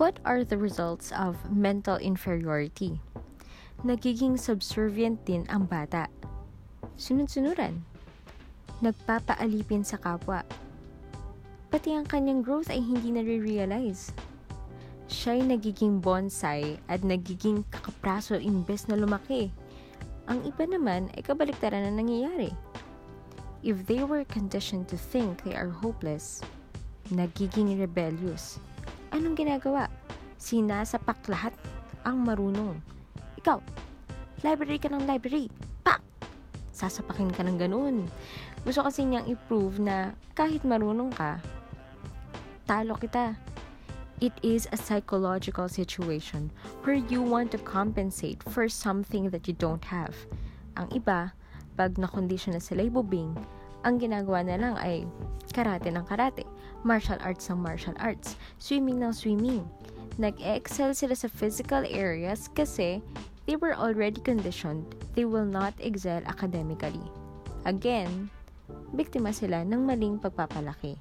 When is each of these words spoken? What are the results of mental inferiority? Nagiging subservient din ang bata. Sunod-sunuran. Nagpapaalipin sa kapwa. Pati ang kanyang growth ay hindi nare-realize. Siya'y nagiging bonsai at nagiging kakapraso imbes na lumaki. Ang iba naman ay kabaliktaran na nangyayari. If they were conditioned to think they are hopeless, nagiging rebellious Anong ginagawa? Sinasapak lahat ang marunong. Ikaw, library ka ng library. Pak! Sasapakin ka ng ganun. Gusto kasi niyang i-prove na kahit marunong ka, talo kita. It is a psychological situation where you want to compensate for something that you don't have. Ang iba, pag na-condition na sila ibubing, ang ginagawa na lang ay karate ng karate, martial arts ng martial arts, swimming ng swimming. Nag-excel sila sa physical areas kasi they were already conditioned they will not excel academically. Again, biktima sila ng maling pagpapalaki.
What 0.00 0.16
are 0.24 0.48
the 0.48 0.56
results 0.56 1.12
of 1.12 1.36
mental 1.52 2.00
inferiority? 2.00 3.04
Nagiging 3.84 4.40
subservient 4.40 5.28
din 5.28 5.44
ang 5.52 5.68
bata. 5.68 6.08
Sunod-sunuran. 6.96 7.84
Nagpapaalipin 8.80 9.84
sa 9.84 10.00
kapwa. 10.00 10.40
Pati 11.68 11.92
ang 11.92 12.08
kanyang 12.08 12.40
growth 12.40 12.72
ay 12.72 12.80
hindi 12.80 13.12
nare-realize. 13.12 14.16
Siya'y 15.12 15.44
nagiging 15.44 16.00
bonsai 16.00 16.80
at 16.88 17.04
nagiging 17.04 17.68
kakapraso 17.68 18.40
imbes 18.40 18.88
na 18.88 18.96
lumaki. 18.96 19.52
Ang 20.32 20.48
iba 20.48 20.64
naman 20.64 21.12
ay 21.12 21.20
kabaliktaran 21.28 21.84
na 21.84 21.92
nangyayari. 21.92 22.56
If 23.60 23.84
they 23.84 24.00
were 24.00 24.24
conditioned 24.24 24.88
to 24.88 24.96
think 24.96 25.44
they 25.44 25.52
are 25.52 25.68
hopeless, 25.68 26.40
nagiging 27.12 27.76
rebellious 27.76 28.56
Anong 29.10 29.34
ginagawa? 29.34 29.90
Sinasapak 30.38 31.26
lahat 31.26 31.50
ang 32.06 32.22
marunong. 32.22 32.78
Ikaw, 33.42 33.58
library 34.46 34.78
ka 34.78 34.86
ng 34.86 35.02
library. 35.04 35.50
Pak! 35.82 35.98
Sasapakin 36.70 37.34
ka 37.34 37.42
ng 37.42 37.58
ganun. 37.58 38.06
Gusto 38.62 38.86
kasi 38.86 39.02
niyang 39.02 39.26
i-prove 39.26 39.82
na 39.82 40.14
kahit 40.38 40.62
marunong 40.62 41.10
ka, 41.10 41.42
talo 42.70 42.94
kita. 42.96 43.34
It 44.20 44.36
is 44.44 44.68
a 44.68 44.76
psychological 44.76 45.66
situation 45.66 46.52
where 46.84 47.00
you 47.00 47.24
want 47.24 47.50
to 47.56 47.60
compensate 47.64 48.44
for 48.52 48.68
something 48.68 49.32
that 49.32 49.48
you 49.48 49.56
don't 49.56 49.82
have. 49.88 50.12
Ang 50.76 50.92
iba, 50.92 51.32
pag 51.74 51.96
na-condition 51.96 52.52
na 52.52 52.60
sila 52.60 52.84
ibubing, 52.84 53.32
ang 53.80 53.96
ginagawa 53.96 54.44
na 54.44 54.60
lang 54.60 54.74
ay 54.76 55.08
karate 55.52 55.90
ng 55.90 56.06
karate, 56.06 56.46
martial 56.82 57.18
arts 57.20 57.50
ng 57.50 57.60
martial 57.60 57.94
arts, 57.98 58.38
swimming 58.62 59.02
ng 59.02 59.12
swimming. 59.12 59.66
Nag-excel 60.16 60.94
sila 60.94 61.14
sa 61.14 61.28
physical 61.28 61.84
areas 61.86 62.48
kasi 62.52 63.02
they 63.44 63.56
were 63.58 63.74
already 63.74 64.20
conditioned 64.22 64.84
they 65.14 65.26
will 65.26 65.46
not 65.46 65.74
excel 65.82 66.22
academically. 66.26 67.02
Again, 67.66 68.30
biktima 68.94 69.34
sila 69.34 69.66
ng 69.66 69.84
maling 69.84 70.16
pagpapalaki. 70.22 70.96